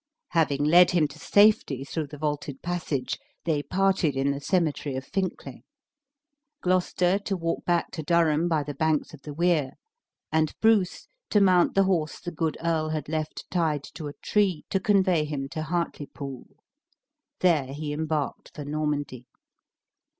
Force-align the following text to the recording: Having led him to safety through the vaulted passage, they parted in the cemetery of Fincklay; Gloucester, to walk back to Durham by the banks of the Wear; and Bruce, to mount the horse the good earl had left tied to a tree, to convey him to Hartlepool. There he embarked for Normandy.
Having 0.29 0.63
led 0.63 0.89
him 0.89 1.07
to 1.09 1.19
safety 1.19 1.83
through 1.83 2.07
the 2.07 2.17
vaulted 2.17 2.63
passage, 2.63 3.19
they 3.45 3.61
parted 3.61 4.15
in 4.15 4.31
the 4.31 4.39
cemetery 4.41 4.95
of 4.95 5.05
Fincklay; 5.05 5.61
Gloucester, 6.61 7.19
to 7.19 7.37
walk 7.37 7.63
back 7.65 7.91
to 7.91 8.01
Durham 8.01 8.47
by 8.47 8.63
the 8.63 8.73
banks 8.73 9.13
of 9.13 9.21
the 9.21 9.31
Wear; 9.31 9.73
and 10.31 10.55
Bruce, 10.59 11.05
to 11.29 11.39
mount 11.39 11.75
the 11.75 11.83
horse 11.83 12.19
the 12.19 12.31
good 12.31 12.57
earl 12.63 12.89
had 12.89 13.09
left 13.09 13.45
tied 13.51 13.83
to 13.93 14.07
a 14.07 14.13
tree, 14.23 14.65
to 14.71 14.79
convey 14.79 15.23
him 15.23 15.47
to 15.49 15.61
Hartlepool. 15.61 16.47
There 17.41 17.71
he 17.71 17.93
embarked 17.93 18.49
for 18.55 18.65
Normandy. 18.65 19.27